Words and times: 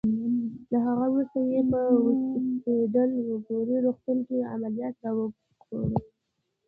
له 0.71 0.77
هغه 0.87 1.05
وروسته 1.11 1.39
یې 1.51 1.61
په 1.69 1.79
اوسپیډل 1.95 3.11
مګوري 3.29 3.75
روغتون 3.85 4.17
کې 4.27 4.37
عملیات 4.53 4.95
راوکړل. 5.03 5.91